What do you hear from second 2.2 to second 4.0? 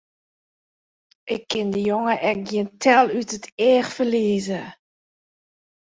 ek gjin tel út it each